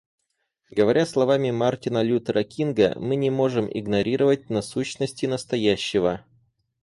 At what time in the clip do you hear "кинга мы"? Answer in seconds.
2.43-3.15